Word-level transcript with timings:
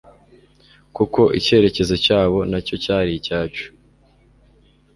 kuko 0.95 1.21
icyerekezo 1.39 1.95
cyabo 2.05 2.39
nacyo 2.49 2.75
cyari 2.83 3.11
icyacu 3.19 3.65